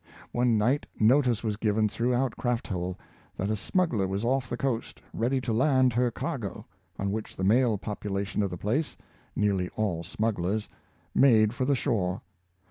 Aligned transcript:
One 0.31 0.57
night, 0.57 0.87
notice 0.99 1.43
was 1.43 1.57
given 1.57 1.87
throughout 1.87 2.35
Crafthole, 2.35 2.97
that 3.37 3.51
a 3.51 3.55
smuggler 3.55 4.07
was 4.07 4.25
off 4.25 4.49
the 4.49 4.57
coast, 4.57 4.99
ready 5.13 5.39
to 5.41 5.53
land 5.53 5.93
her 5.93 6.09
cargo; 6.09 6.65
on 6.97 7.11
which 7.11 7.35
the 7.35 7.43
male 7.43 7.77
population 7.77 8.41
of 8.41 8.49
the 8.49 8.57
place— 8.57 8.97
nearly 9.35 9.69
all 9.75 10.01
smugglers— 10.03 10.67
made 11.29 11.53
for 11.53 11.65
the 11.65 11.75
shore. 11.75 12.21